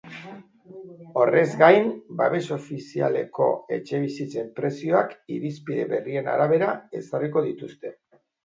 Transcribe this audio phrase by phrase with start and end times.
[1.23, 1.91] Horrez gain,
[2.21, 7.97] babes ofizialeko etxebizitzen prezioak irizpide berrien arabera ezarriko dituzte.